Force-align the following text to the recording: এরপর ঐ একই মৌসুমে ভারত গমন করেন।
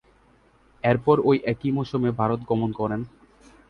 এরপর 0.83 1.15
ঐ 1.21 1.39
একই 1.51 1.71
মৌসুমে 1.71 2.11
ভারত 2.19 2.39
গমন 2.49 2.69
করেন। 2.79 3.01